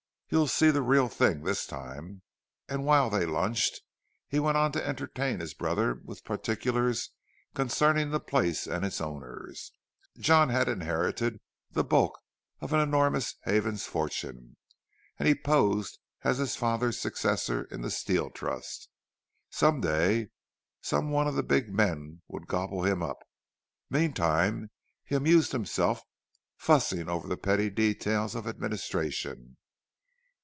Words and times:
"You'll 0.33 0.47
see 0.47 0.71
the 0.71 0.81
real 0.81 1.09
thing 1.09 1.41
this 1.43 1.65
time." 1.67 2.21
And 2.69 2.85
while 2.85 3.09
they 3.09 3.25
lunched, 3.25 3.81
he 4.29 4.39
went 4.39 4.55
on 4.55 4.71
to 4.71 4.87
entertain 4.87 5.41
his 5.41 5.53
brother 5.53 5.99
with 6.05 6.23
particulars 6.23 7.09
concerning 7.53 8.11
the 8.11 8.19
place 8.21 8.65
and 8.65 8.85
its 8.85 9.01
owners. 9.01 9.73
John 10.17 10.47
had 10.47 10.69
inherited 10.69 11.41
the 11.71 11.83
bulk 11.83 12.17
of 12.61 12.69
the 12.69 12.77
enormous 12.77 13.35
Havens 13.43 13.83
fortune, 13.83 14.55
and 15.19 15.27
he 15.27 15.35
posed 15.35 15.99
as 16.23 16.37
his 16.37 16.55
father's 16.55 16.97
successor 16.97 17.63
in 17.65 17.81
the 17.81 17.91
Steel 17.91 18.29
Trust. 18.29 18.87
Some 19.49 19.81
day 19.81 20.29
some 20.81 21.09
one 21.11 21.27
of 21.27 21.35
the 21.35 21.43
big 21.43 21.73
men 21.73 22.21
would 22.29 22.47
gobble 22.47 22.83
him 22.83 23.03
up; 23.03 23.19
meantime 23.89 24.71
he 25.03 25.13
amused 25.13 25.51
himself 25.51 26.01
fussing 26.55 27.09
over 27.09 27.27
the 27.27 27.35
petty 27.35 27.69
details 27.69 28.33
of 28.33 28.47
administration. 28.47 29.57